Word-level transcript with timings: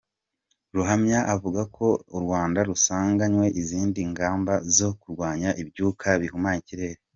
Ruhamya 0.75 1.19
avuga 1.33 1.61
ko 1.75 1.87
u 2.17 2.19
Rwanda 2.23 2.59
rusanganywe 2.69 3.45
izindi 3.61 3.99
ngamba 4.11 4.53
zo 4.77 4.89
kurwanya 5.01 5.49
ibyuka 5.61 6.07
bihumanya 6.23 6.59
ikirere. 6.63 6.99